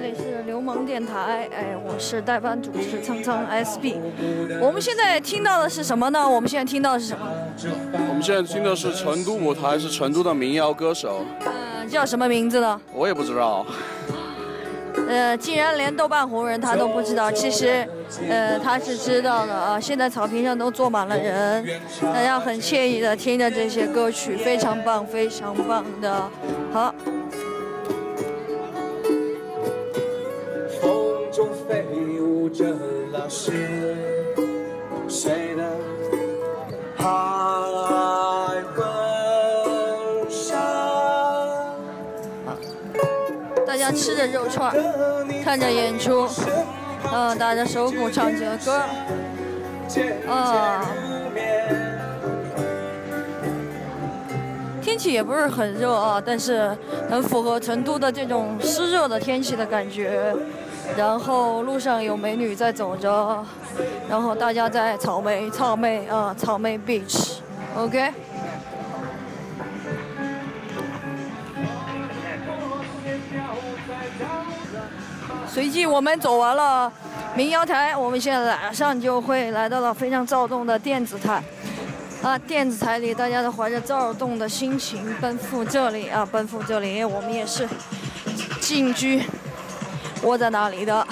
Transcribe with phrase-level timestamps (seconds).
[0.00, 3.96] 这里是流氓电台，哎，我是代班主持苍苍 SB。
[4.58, 6.26] 我们现在听到的是什么呢？
[6.26, 7.28] 我们现在听到的是什么？
[8.08, 11.20] 我们现在听的是成都舞台，是成都的民谣歌手。
[11.44, 12.80] 嗯，叫什么名字呢？
[12.94, 13.66] 我也不知道。
[15.06, 17.86] 呃，竟然连豆瓣红人他都不知道，其实，
[18.26, 19.78] 呃，他是知道的啊。
[19.78, 21.62] 现在草坪上都坐满了人，
[22.00, 26.30] 大家很惬意的听着这些歌曲，非常棒，非常棒的。
[26.72, 26.94] 好。
[32.52, 32.66] 着
[33.12, 33.96] 老师，
[35.08, 35.64] 谁的
[36.96, 37.04] 海
[38.76, 40.58] 纹上？
[43.66, 44.74] 大家吃着肉串，
[45.44, 46.26] 看着演出，
[47.12, 48.82] 嗯，打着手鼓唱着歌，
[50.28, 50.84] 啊，
[54.82, 56.76] 天气也不是很热啊，但是
[57.08, 60.34] 很符合成都的这种湿热的天气的感觉。
[60.96, 63.44] 然后路上有美女在走着，
[64.08, 68.12] 然后大家在草莓草莓啊草莓 beach，OK。
[75.48, 76.92] 随即我们走完了
[77.34, 81.42] 民谣台，我们现在马上就会来到了非常躁动的电子台，
[82.22, 87.68] 啊，电子台里大家都怀着躁动的心情奔赴这里啊，奔赴这里，我们也是
[88.60, 89.22] 进居。
[90.22, 91.06] 窝在哪里的？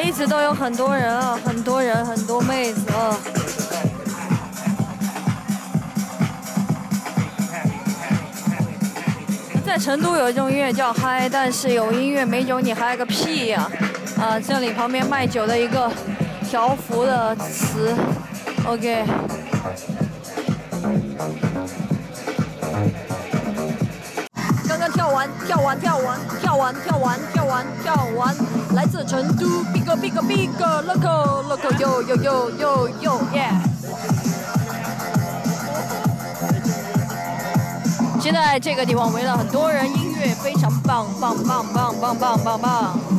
[0.00, 3.16] 一直都有很多人啊，很多人，很多妹子啊。
[9.66, 13.70] 在成都有一种音乐叫嗨，但是有音乐没酒你嗨个屁呀！
[14.18, 15.90] 啊，这里旁边卖酒的一个
[16.48, 17.94] 条幅的词
[18.66, 19.04] ，OK。
[25.46, 28.34] 跳完，跳完，跳完，跳完，跳完，跳完，
[28.74, 33.60] 来自成都，big big big local local yo yo yo yo yo yeah。
[38.20, 43.17] 现在这个地方围了很多人，音乐非常棒棒棒棒棒棒棒棒。